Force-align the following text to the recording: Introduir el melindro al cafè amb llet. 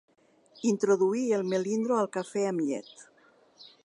Introduir 0.69 1.27
el 1.39 1.45
melindro 1.51 1.99
al 2.01 2.09
cafè 2.17 2.47
amb 2.53 2.65
llet. 2.71 3.07